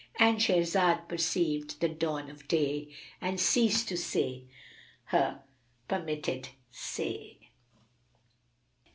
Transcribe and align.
—And 0.19 0.39
Shahrazad 0.39 1.07
perceived 1.07 1.79
the 1.79 1.87
dawn 1.87 2.31
of 2.31 2.47
day 2.47 2.87
and 3.21 3.39
ceased 3.39 3.87
to 3.89 3.97
say 3.97 4.45
her 5.05 5.43
permitted 5.87 6.49
say. 6.71 7.51